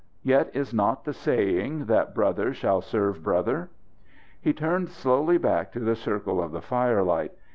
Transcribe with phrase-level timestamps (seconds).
[0.23, 3.69] Yet is not the saying that brother shall serve brother?"
[4.41, 7.33] He turned slowly back to the circle of the firelight.